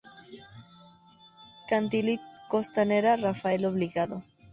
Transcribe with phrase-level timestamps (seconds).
[1.69, 4.23] Cantilo y Costanera Rafael Obligado.